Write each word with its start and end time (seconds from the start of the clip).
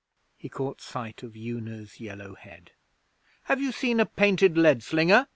He 0.35 0.49
caught 0.49 0.81
sight 0.81 1.21
of 1.21 1.35
Una's 1.37 1.99
yellow 1.99 2.33
head. 2.33 2.71
'Have 3.43 3.61
you 3.61 3.71
seen 3.71 3.99
a 3.99 4.05
painted 4.07 4.57
lead 4.57 4.81
slinger?' 4.81 5.27